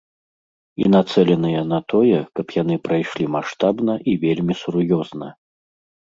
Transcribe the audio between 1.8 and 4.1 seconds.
тое, каб яны прайшлі маштабна